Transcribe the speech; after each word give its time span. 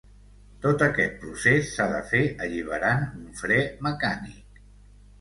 Tot 0.63 0.85
aquest 0.85 1.19
procés 1.25 1.69
s'ha 1.75 1.87
de 1.93 2.01
fer 2.13 2.23
alliberant 2.49 3.07
un 3.23 3.31
fre 3.45 3.63
mecànic. 3.91 4.63